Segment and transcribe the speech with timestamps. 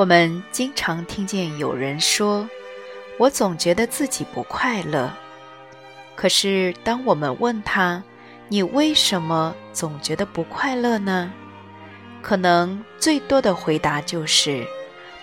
[0.00, 2.48] 我们经常听见有人说
[3.20, 5.12] ：“我总觉得自己不快乐。”
[6.16, 8.02] 可是，当我们问他
[8.48, 11.30] ：“你为什么总觉得不快乐呢？”
[12.22, 14.66] 可能最多的回答就是：“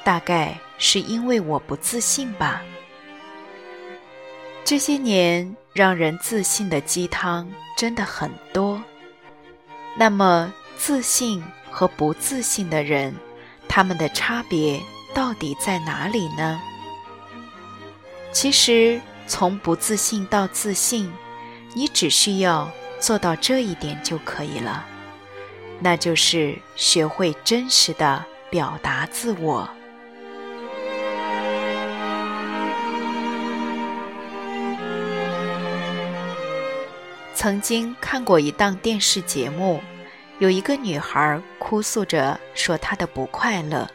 [0.05, 2.62] 大概是因为我不自信吧。”
[4.63, 8.80] 这些年，让人自信的鸡汤真的很多。
[9.98, 13.12] 那么，自信和不自信的人？
[13.78, 14.82] 他们的差别
[15.14, 16.60] 到底在哪里呢？
[18.32, 21.14] 其实，从不自信到自信，
[21.76, 24.84] 你只需要做到这一点就可以了，
[25.80, 29.70] 那就是学会真实的表达自我。
[37.36, 39.80] 曾经看过一档电视节目。
[40.40, 43.90] 有一个女孩哭诉着说她的不快乐。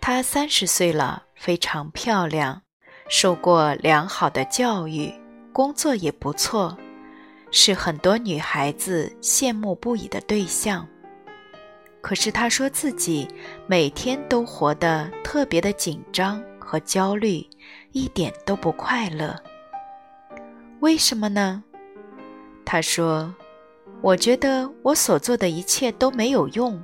[0.00, 2.62] 她三十岁了，非常漂亮，
[3.08, 5.12] 受过良好的教育，
[5.52, 6.76] 工作也不错，
[7.50, 10.86] 是很多女孩子羡慕不已的对象。
[12.00, 13.26] 可是她说自己
[13.66, 17.44] 每天都活得特别的紧张和焦虑，
[17.90, 19.36] 一点都不快乐。
[20.78, 21.64] 为什么呢？
[22.64, 23.34] 她说。
[24.02, 26.82] 我觉得我所做的一切都没有用。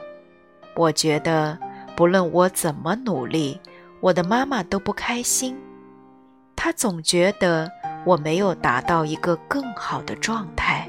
[0.75, 1.59] 我觉得
[1.97, 3.59] 不论我怎么努力，
[4.01, 5.57] 我的妈妈都不开心。
[6.55, 7.71] 她总觉得
[8.05, 10.87] 我没有达到一个更好的状态，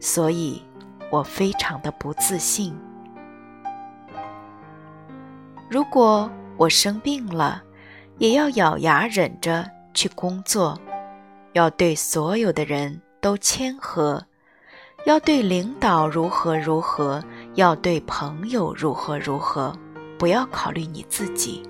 [0.00, 0.62] 所以
[1.10, 2.74] 我非常的不自信。
[5.68, 7.62] 如果我生病了，
[8.16, 10.80] 也要咬牙忍着去工作，
[11.52, 14.24] 要对所有的人都谦和。
[15.06, 17.24] 要对领导如何如何，
[17.54, 19.76] 要对朋友如何如何，
[20.18, 21.62] 不要考虑你自己。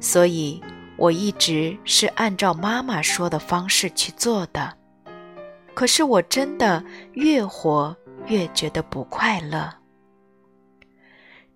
[0.00, 0.62] 所以，
[0.96, 4.76] 我一直是按照妈妈说的方式去做的。
[5.74, 7.96] 可是，我真的越活
[8.26, 9.72] 越觉得不快乐。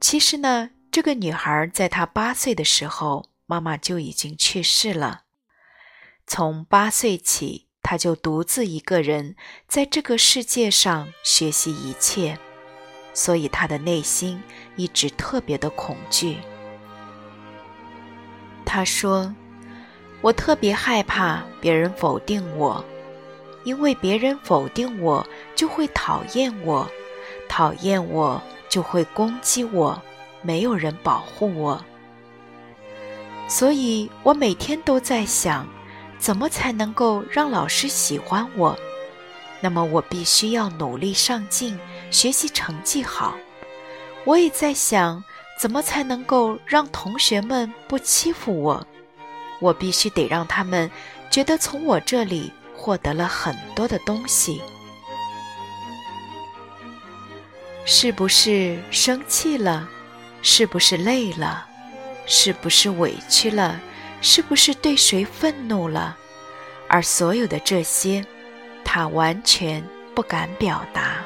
[0.00, 5.22] 其实呢，这个女孩在她八岁的时候，妈妈就已经去世了。
[6.27, 7.67] 从八岁起。
[7.91, 9.34] 他就独自一个人
[9.66, 12.37] 在这个世界上学习一切，
[13.15, 14.43] 所以他的内心
[14.76, 16.37] 一直特别的恐惧。
[18.66, 19.34] 他说
[20.21, 22.84] ：“我特别害怕别人否定我，
[23.65, 26.87] 因为别人否定我就会讨厌我，
[27.48, 28.38] 讨厌我
[28.69, 29.98] 就会攻击我，
[30.43, 31.82] 没有人保护我。
[33.48, 35.66] 所以我每天都在想。”
[36.18, 38.76] 怎么才能够让老师喜欢我？
[39.60, 41.78] 那么我必须要努力上进，
[42.10, 43.36] 学习成绩好。
[44.24, 45.22] 我也在想，
[45.58, 48.86] 怎么才能够让同学们不欺负我？
[49.60, 50.90] 我必须得让他们
[51.30, 54.60] 觉得从我这里获得了很多的东西。
[57.84, 59.88] 是不是生气了？
[60.42, 61.66] 是不是累了？
[62.26, 63.80] 是不是委屈了？
[64.20, 66.16] 是不是对谁愤怒了？
[66.88, 68.24] 而所有的这些，
[68.84, 69.84] 他完全
[70.14, 71.24] 不敢表达。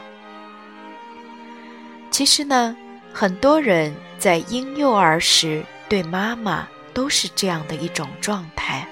[2.10, 2.76] 其实呢，
[3.12, 8.86] 很多人在婴幼儿时对妈妈都是这样的一种状态。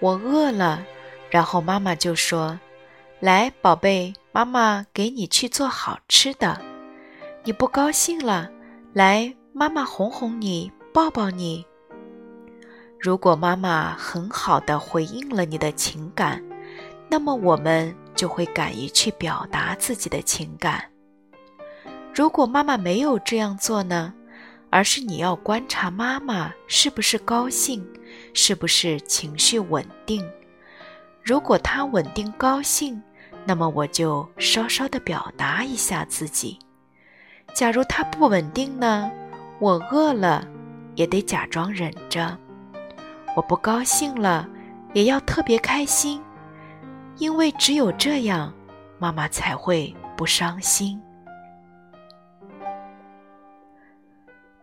[0.00, 0.84] 我饿了，
[1.30, 2.58] 然后妈妈就说
[3.20, 6.60] ：“来，宝贝，妈妈给你去做好吃的。”
[7.44, 8.50] 你不高兴了，
[8.92, 11.64] 来，妈妈哄哄你，抱抱你。
[13.00, 16.42] 如果妈妈很好的回应了你的情感，
[17.08, 20.82] 那么我们就会敢于去表达自己的情感。
[22.14, 24.14] 如果妈妈没有这样做呢？
[24.70, 27.86] 而是你要观察妈妈是不是高兴，
[28.32, 30.28] 是不是情绪稳定。
[31.22, 33.00] 如果她稳定高兴，
[33.44, 36.58] 那么我就稍稍的表达一下自己。
[37.54, 39.08] 假如她不稳定呢？
[39.60, 40.44] 我饿了，
[40.96, 42.36] 也得假装忍着。
[43.34, 44.48] 我不高兴了，
[44.92, 46.22] 也要特别开心，
[47.18, 48.52] 因为只有这样，
[48.98, 51.00] 妈妈才会不伤心。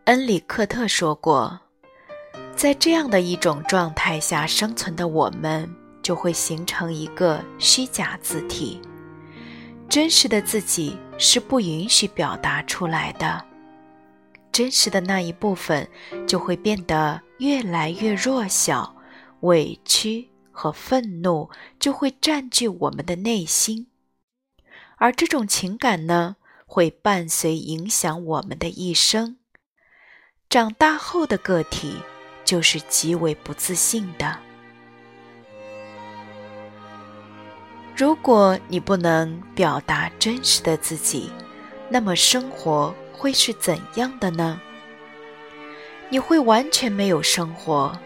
[0.05, 1.59] 恩里克特说过，
[2.55, 5.69] 在这样的一种状态下生存的我们，
[6.01, 8.81] 就会形成一个虚假字体，
[9.87, 13.45] 真实的自己是不允许表达出来的，
[14.51, 15.87] 真实的那一部分
[16.27, 18.95] 就会变得越来越弱小，
[19.41, 21.49] 委屈和愤怒
[21.79, 23.87] 就会占据我们的内心，
[24.97, 29.37] 而这种情感呢，会伴随影响我们的一生。
[30.49, 31.95] 长大后的个体
[32.43, 34.37] 就是极为不自信的。
[37.95, 41.31] 如果你不能表达真实的自己，
[41.89, 44.59] 那么生活会是怎样的呢？
[46.09, 47.97] 你会完全没有生活，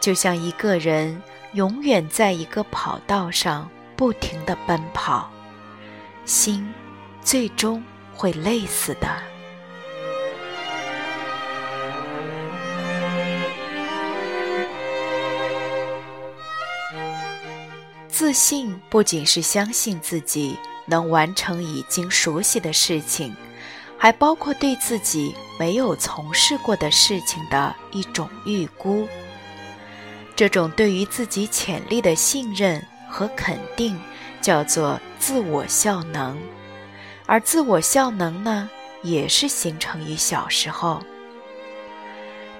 [0.00, 1.22] 就像一个人
[1.52, 5.30] 永远在一个跑道上不停地奔跑，
[6.24, 6.72] 心
[7.22, 7.82] 最终
[8.14, 9.08] 会累死的。
[18.08, 20.56] 自信不仅是相信自己
[20.86, 23.34] 能完成已经熟悉的事情，
[24.02, 29.06] 还包括对自己没有从事过的事情的一种预估。
[30.34, 33.96] 这种对于自己潜力的信任和肯定，
[34.40, 36.36] 叫做自我效能。
[37.26, 38.68] 而自我效能呢，
[39.04, 41.00] 也是形成于小时候。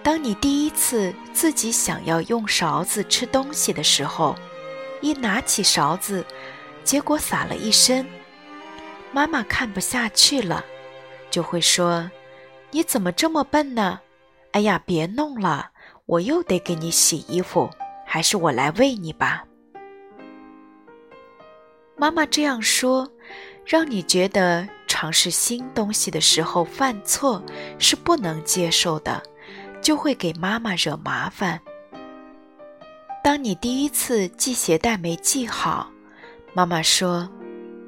[0.01, 4.37] 当你第一次自己想要用勺子吃东西的时候。
[5.01, 6.25] 一拿起勺子，
[6.85, 8.07] 结果洒了一身。
[9.11, 10.65] 妈妈看不下去了，
[11.33, 12.09] 就会说
[12.71, 13.99] ：“你怎么这么笨呢？
[14.53, 15.71] 哎呀，别弄了，
[16.05, 17.71] 我又得给你洗衣服，
[18.07, 19.45] 还是我来喂你吧。”
[21.97, 23.11] 妈妈这样说，
[23.65, 27.43] 让你觉得尝试新东西的时候犯错
[27.79, 29.23] 是不能接受的，
[29.81, 31.59] 就会给妈妈惹麻烦。
[33.25, 35.91] 当你第一次系鞋带没系好，
[36.53, 37.27] 妈妈说：“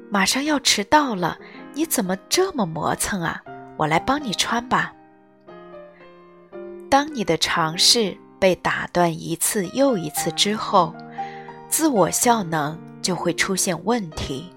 [0.09, 1.37] 马上要迟到了，
[1.75, 3.43] 你怎么这么磨蹭啊？
[3.77, 4.93] 我来帮你穿吧。”
[6.89, 10.95] 当你的尝试被打断一次又一次之后，
[11.67, 14.49] 自我效能就会出现问题。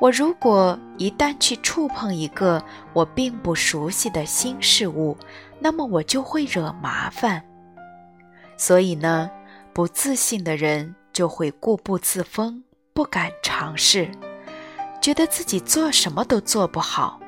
[0.00, 2.60] 我如果一旦去触碰一个
[2.92, 5.16] 我并不熟悉的新事物，
[5.60, 7.42] 那么我就会惹麻烦。
[8.56, 9.30] 所以呢？
[9.72, 14.10] 不自信的人就会固步自封，不敢尝试，
[15.00, 17.18] 觉得自己做什么都做不好。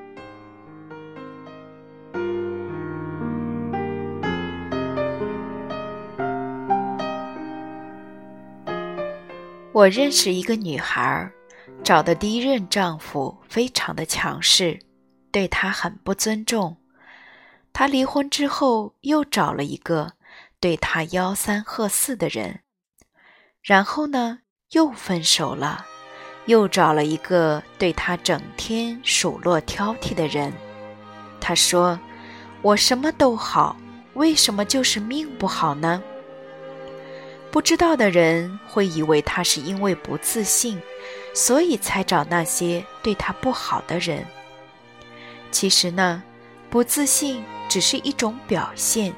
[9.72, 11.32] 我认识一个女孩，
[11.82, 14.78] 找的第一任丈夫非常的强势，
[15.30, 16.76] 对她很不尊重。
[17.72, 20.12] 她离婚之后又找了一个。
[20.60, 22.60] 对她吆三喝四的人，
[23.62, 24.38] 然后呢，
[24.70, 25.84] 又分手了，
[26.47, 30.53] 又找了一个对他整天数落挑剔的人。
[31.41, 31.99] 他说
[32.62, 33.77] ：“我什么都好，
[34.15, 36.03] 为什么就是命不好呢？”
[37.50, 40.81] 不知道的人会以为他是因为不自信，
[41.35, 44.25] 所以才找那些对他不好的人。
[45.51, 46.22] 其实呢，
[46.70, 49.13] 不自信只是一种表现。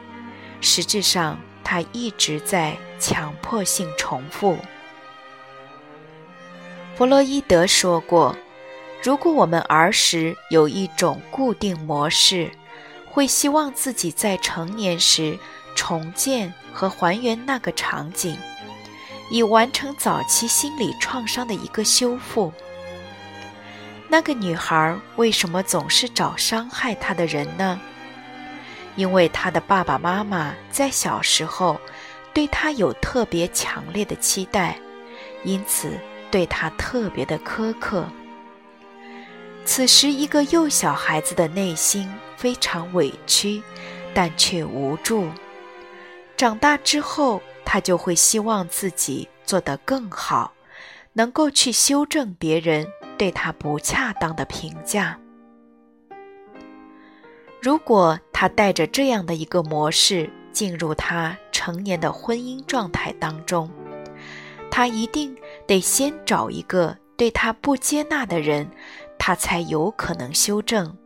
[0.61, 4.59] 实质上，他一直在强迫性重复。
[6.97, 8.37] 弗洛伊德说过
[9.03, 12.49] ：“如果我们儿时有一种固定模式，
[13.05, 15.37] 会希望自己在成年时
[15.75, 18.39] 重建和还原那个场景，
[19.29, 22.53] 以完成早期心理创伤的一个修复。”
[24.09, 27.81] 那个女孩为什么总是找伤害她的人呢？
[28.95, 31.81] 因为她的爸爸妈妈在小时候
[32.33, 34.79] 对她有特别强烈的期待，
[35.43, 35.99] 因此
[36.35, 38.09] 对他特别的苛刻。
[39.65, 43.63] 此时，一个幼小孩子的内心非常委屈，
[44.13, 45.29] 但却无助。
[46.37, 50.53] 长大之后，他就会希望自己做得更好，
[51.13, 52.85] 能够去修正别人
[53.17, 55.17] 对他不恰当的评价。
[57.63, 63.71] 如果他带着这样的一个模式进入他成年的婚姻状态当中，
[64.69, 68.69] 他一定得先找一个对他不接纳的人，
[69.19, 70.97] 他才有可能修正，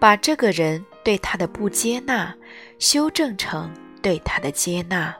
[0.00, 2.34] 把这个人对他的不接纳
[2.78, 3.70] 修正成
[4.00, 5.14] 对他的接纳。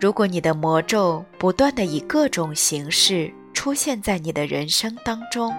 [0.00, 5.54] 如果你的魔咒不断的以各种形式出现在你的人生当中，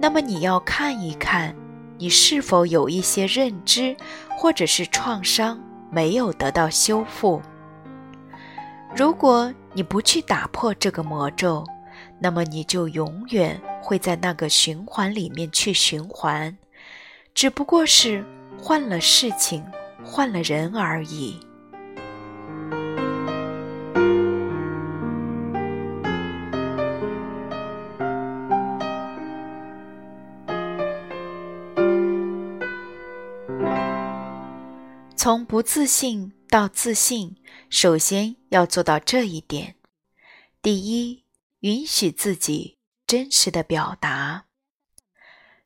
[0.00, 1.54] 那么你要看一看。
[2.00, 3.96] 你是否有一些认知
[4.28, 7.42] 或者是创伤没有得到修复。
[8.96, 11.64] 如果你不去打破这个魔咒，
[12.18, 16.56] 那么你就永远会在那个循环里面去循环，
[17.32, 18.24] 只不过是
[18.60, 19.64] 换了事情、
[20.04, 21.38] 换了人而已。
[35.14, 37.36] 从不自信到自信，
[37.70, 39.74] 首先要做到这一点：
[40.62, 41.24] 第一，
[41.60, 44.44] 允许自己真实的表达。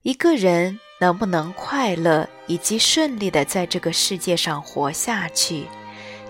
[0.02, 5.66] 一个人能不能快乐以及顺利的在这个世界上活下去，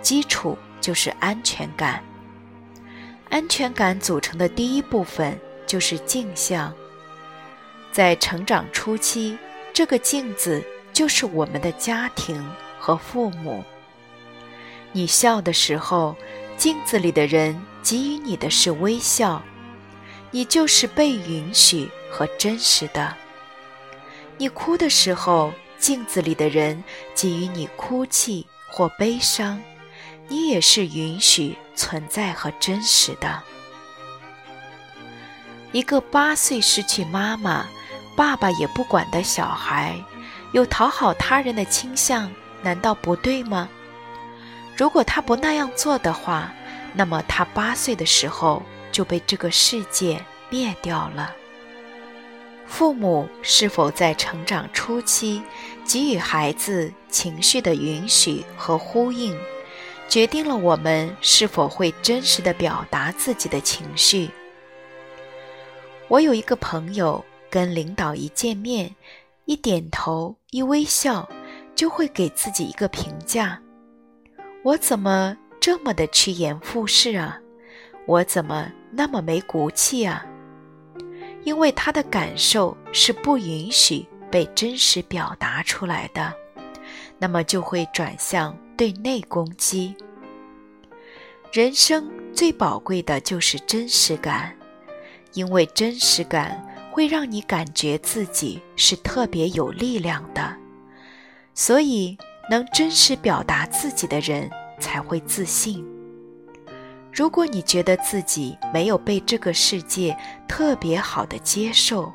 [0.02, 2.04] 基础就是安全感。
[3.30, 6.74] 安全感组成的第一部分就是镜像。
[7.90, 9.38] 在成长初期，
[9.72, 10.62] 这个镜子
[10.92, 12.44] 就是我们的家庭。
[12.84, 13.62] 和父母，
[14.92, 16.14] 你笑的时候，
[16.56, 19.42] 镜子里的人给予你的是微笑，
[20.30, 23.14] 你就是被允许和真实的。
[24.36, 26.84] 你哭的时候，镜子里的人
[27.14, 29.60] 给予你哭泣或悲伤，
[30.28, 33.42] 你也是允许存在和真实的。
[35.72, 37.66] 一个八岁失去妈妈、
[38.14, 39.96] 爸爸也不管的小孩，
[40.52, 42.30] 有讨好他人的倾向。
[42.62, 43.68] 难道不对吗？
[44.82, 46.52] 如果他不那样做的话，
[46.92, 48.60] 那么他八岁的时候
[48.90, 50.20] 就被这个世界
[50.50, 51.32] 灭掉了。
[52.66, 55.40] 父母是否在成长初期
[55.84, 59.38] 给予孩子情绪的允许和呼应，
[60.08, 64.30] 决定了我们是否会真实的表达自己的情绪。
[66.08, 68.96] 我有一个朋友，跟领导一见面，
[69.44, 71.28] 一点头，一微笑。
[71.76, 73.58] 就会给自己一个评价：
[74.64, 77.38] 我怎么这么的趋炎附势啊？
[78.06, 80.24] 我怎么那么没骨气啊？
[81.42, 86.32] 因为他的感受是不允许被真实表达出来的，
[87.18, 89.94] 那么就会转向对内攻击。
[91.52, 94.56] 人生最宝贵的就是真实感，
[95.32, 100.56] 因为真实感会让你感觉自己是特别有力量的。
[101.52, 102.16] 所以，
[102.52, 105.82] 能真实表达自己的人才会自信。
[107.10, 110.14] 如果你觉得自己没有被这个世界
[110.46, 112.12] 特别好的接受，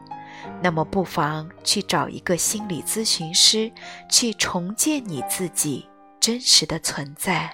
[0.62, 3.72] 那么不妨去找一个心理咨询师，
[4.12, 5.84] 去重建你自己
[6.20, 7.52] 真实的存在。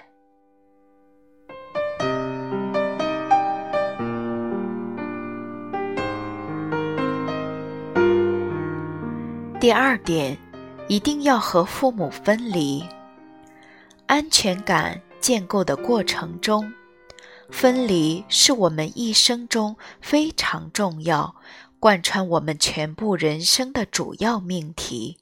[9.58, 10.43] 第二点。
[10.88, 12.84] 一定要和父母分离。
[14.06, 16.72] 安全感建构的过程中，
[17.50, 21.36] 分离是我们一生中非常重要、
[21.80, 25.18] 贯穿我们全部人生的主要命题。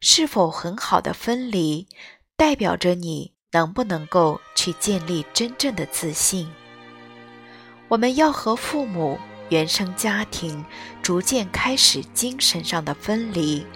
[0.00, 1.88] 是否很好的分离，
[2.36, 6.48] 代表着你能不能够去建立真正的自信。
[7.88, 10.62] 我们要和父母、原生家庭
[11.02, 13.66] 逐渐开始精神上的分离。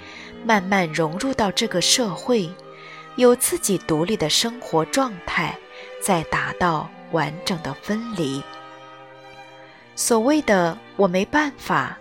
[0.45, 2.51] 慢慢融入到这个社会，
[3.17, 5.57] 有自己独立的生活状态，
[6.01, 8.43] 再达到完整的分离。
[9.95, 11.99] 所谓的“我没办法”，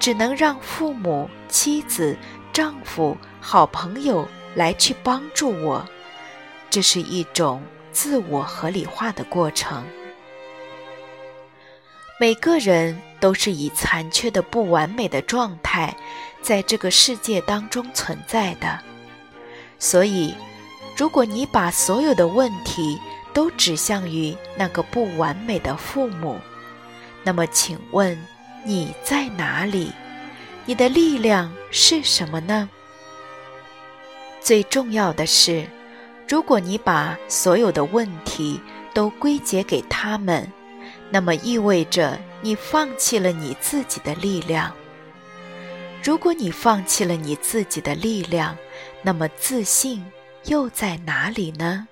[0.00, 2.16] 只能让父母、妻子、
[2.52, 5.86] 丈夫、好朋友来去帮助我，
[6.70, 9.84] 这是一种自我合理化的过程。
[12.18, 15.94] 每个人都是以残缺的不完美的状态。
[16.44, 18.78] 在这个世界当中存在的，
[19.78, 20.34] 所以，
[20.94, 23.00] 如果你把所有的问题
[23.32, 26.38] 都指向于那个不完美的父母，
[27.22, 28.14] 那么，请问
[28.62, 29.90] 你在哪里？
[30.66, 32.68] 你的力量是什么呢？
[34.42, 35.66] 最重要的是，
[36.28, 38.60] 如果你把所有的问题
[38.92, 40.46] 都归结给他们，
[41.10, 44.70] 那么意味着你放弃了你自己的力量。
[46.04, 48.54] 如果你放弃了你自己的力量，
[49.00, 50.04] 那么自信
[50.44, 51.88] 又在哪里呢？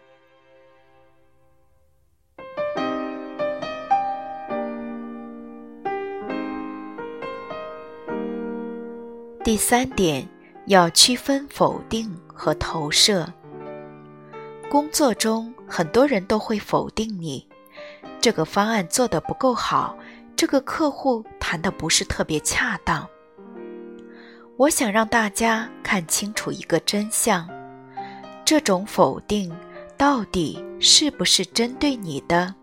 [9.42, 10.28] 第三点，
[10.66, 13.26] 要区分否定和投射。
[14.70, 17.48] 工作中，很多人都会否定你，
[18.20, 19.96] 这个方案做得不够好，
[20.36, 23.08] 这个客户谈的不是特别恰当。
[24.58, 27.48] 我想让大家看清楚一个真相：
[28.44, 29.52] 这种否定
[29.96, 32.54] 到底是不是针对你的？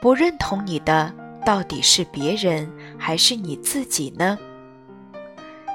[0.00, 1.14] 不认同你的
[1.46, 4.36] 到底是别人还是你自己呢？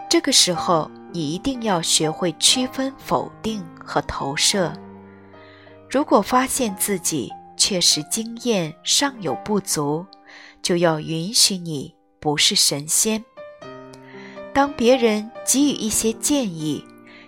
[0.09, 4.71] 这个时候，你一定要学会区分否定和投射。
[5.89, 10.05] 如果发现自己确实经验尚有不足，
[10.61, 13.23] 就要允许你不是神仙。
[14.59, 16.83] 当别人给予一些建议，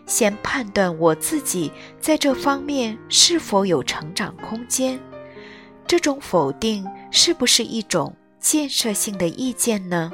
[0.06, 5.00] 先判断我自己在这方面是否有成长空间。
[5.88, 10.12] 这种否定是不是一种建设性的意见呢？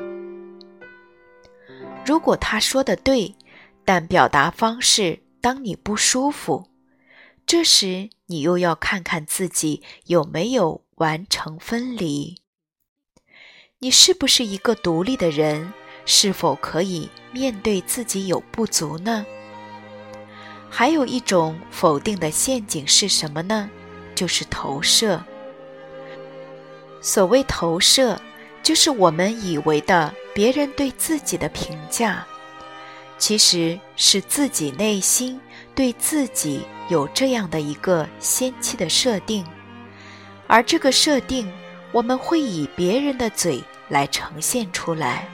[2.06, 3.34] 如果他说的对，
[3.84, 6.68] 但表达方式当你不舒服，
[7.48, 12.38] 这时你又要看看自己有没有完成分离。
[13.80, 15.74] 你是不是一个独立的人？
[16.08, 19.24] 是否可以面对自己有不足呢？
[20.70, 23.70] 还有一种否定的陷阱是什么呢？
[24.16, 25.22] 就是投射。
[27.02, 28.20] 所谓投射，
[28.64, 32.26] 就是我们以为的别人对自己的评价，
[33.18, 35.40] 其实是自己内心
[35.76, 39.46] 对自己有这样的一个先期的设定，
[40.48, 41.52] 而这个设定，
[41.92, 45.28] 我们会以别人的嘴来呈现出来。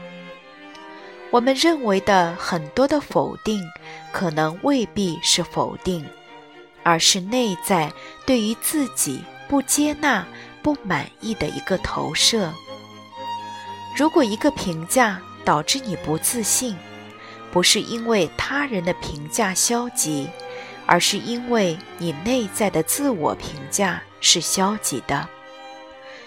[1.33, 3.59] 我们认为的很多的否定，
[4.11, 6.05] 可能未必是否定，
[6.83, 7.91] 而是内在
[8.23, 10.23] 对于自己不接纳、
[10.61, 12.53] 不满意的一个投射。
[13.97, 16.77] 如果一个评价导致你不自信，
[17.51, 20.29] 不是因为他人的评价消极，
[20.85, 25.27] 而是因为你内在的自我评价是消极的，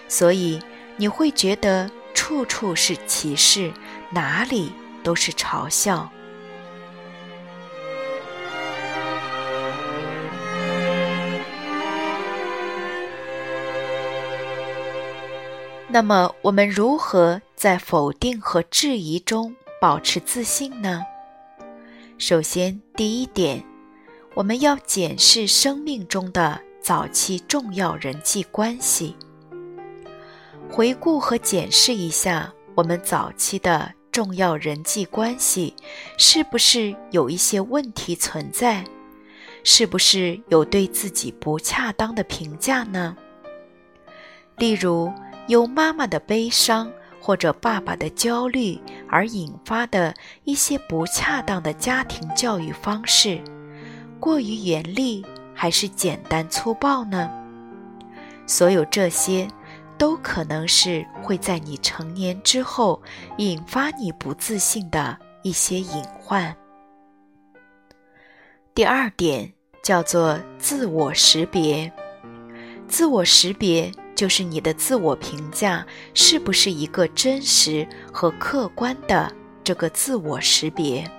[0.09, 0.61] 所以
[0.97, 3.71] 你会觉得处处是歧视，
[4.09, 4.73] 哪里？
[5.07, 6.11] 都是嘲笑。
[15.87, 21.01] 那么，我们如何在否定和质疑中保持自信呢？
[22.17, 23.63] 首先，第一点，
[24.33, 29.15] 我们要检视生命中的早期重要人际关系，
[30.69, 33.96] 回顾和检视一下我们早期的。
[34.17, 35.75] 重要人际关系
[36.17, 38.83] 是不是有一些问题存在？
[39.63, 43.15] 是不是有对自己不恰当的评价呢？
[44.57, 45.13] 例如，
[45.45, 53.39] 由妈妈的悲伤或者爸爸的焦虑而引发的一些不恰当的家庭教育方式，
[54.19, 57.29] 过于严厉还是简单粗暴呢？
[58.47, 59.47] 所有这些。
[59.97, 63.01] 都可能是会在你成年之后
[63.37, 66.55] 引发你不自信的一些隐患。
[68.75, 71.91] 第二点叫做自我识别，
[72.87, 79.31] 自我识别就是你的自我评价是不是一个真实和客观的
[79.63, 81.09] 这个自我识别。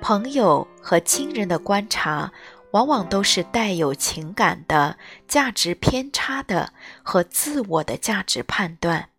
[0.00, 2.30] 朋友和亲人的观察。
[2.72, 9.10] 往往都是带有情感的、价值偏差的和自我的价值判断。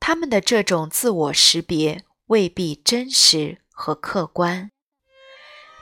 [0.00, 4.70] 他们的这种自我识别未必真实和客观。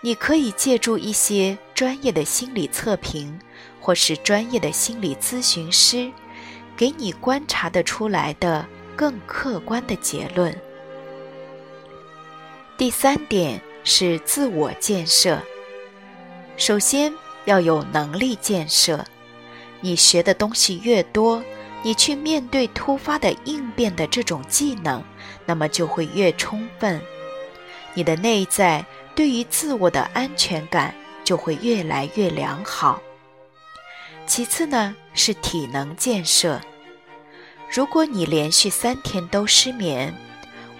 [0.03, 3.41] 你可以借助一些专业的心理测评，
[3.81, 6.11] 或是专业的心理咨询师，
[6.77, 10.57] 给你观察得出来的更客观的结论。
[12.79, 15.43] 第三点是自我建设。
[16.57, 17.13] 首先
[17.45, 19.05] 要有能力建设，
[19.81, 21.43] 你学的东西越多，
[21.83, 25.03] 你去面对突发的应变的这种技能，
[25.45, 27.01] 那么就会越充分，
[27.95, 33.01] 你的内在对于自我的安全感就会越来越良好。
[34.27, 36.61] 其次呢是体能建设，
[37.71, 40.13] 如果你连续三天都失眠，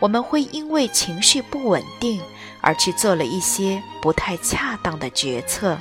[0.01, 2.21] 我们会因为情绪不稳定。
[2.67, 5.79] 而去做了一些不太恰当的决策。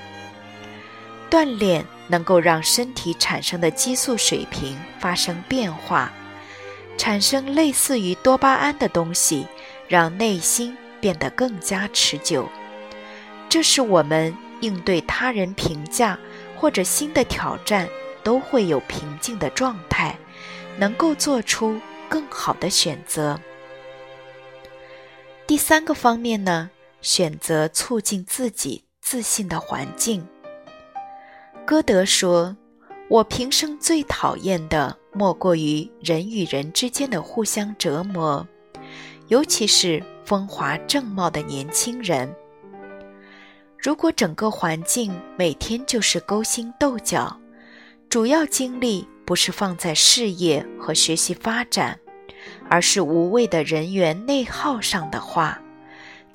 [1.32, 6.14] 锻炼能够让身体产生的激素水平发生变化，
[6.96, 9.48] 产生类似于多巴胺的东西，
[9.88, 12.48] 让内心变得更加持久。
[13.50, 16.18] 这是我们应对他人评价
[16.56, 17.90] 或者新的挑战
[18.24, 20.16] 都会有平静的状态，
[20.78, 23.40] 能够做出更好的选择。
[25.48, 26.70] 第三个方面呢？
[27.06, 30.28] 选择促进自己自信的环境。
[31.64, 32.58] 歌德说
[33.08, 38.48] ：“我平生最讨厌的，莫过于人与人之间的互相折磨，
[39.28, 42.36] 尤其是风华正茂的年轻人。
[43.78, 47.40] 如果整个环境每天就是勾心斗角，
[48.10, 52.00] 主要精力不是放在事业和学习发展，
[52.68, 55.62] 而是无谓的人员内耗上的话，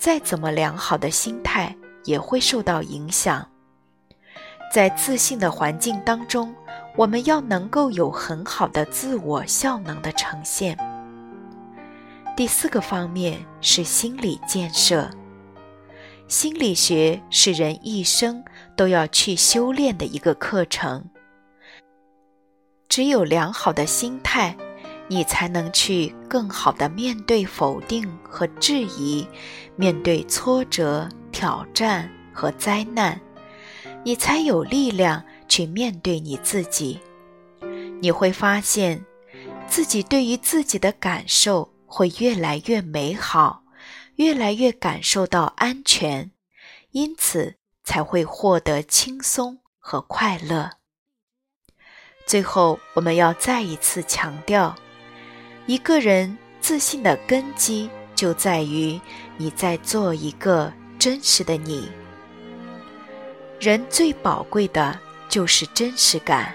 [0.00, 3.46] 再怎么良好的心态也会受到影响。
[4.72, 6.54] 在自信的环境当中，
[6.96, 10.74] 我们要能够有很好的自我效能的呈现。
[12.34, 15.10] 第四个方面是心理建设。
[16.28, 18.42] 心理学是人一生
[18.74, 21.04] 都要去修炼的一个课程。
[22.88, 24.56] 只有良好的心态，
[25.12, 29.26] 你才能去更好的面对否定和质疑，
[29.74, 33.20] 面对挫折、挑战和灾难。
[34.04, 37.00] 你才有力量去面对你自己，
[38.00, 39.04] 你会发现，
[39.66, 43.64] 自己对于自己的感受会越来越美好，
[44.14, 46.30] 越来越感受到安全，
[46.92, 50.70] 因此才会获得轻松和快乐。
[52.24, 54.76] 最后，我们要再一次强调，
[55.66, 59.00] 一个人自信的根基就在于
[59.36, 61.88] 你在做一个真实的你。
[63.60, 66.54] 人最宝贵的就是真实感，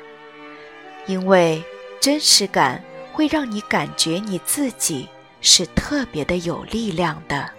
[1.06, 1.64] 因为
[2.00, 5.08] 真实感会让你感觉你自己
[5.40, 7.55] 是特别的有力量的。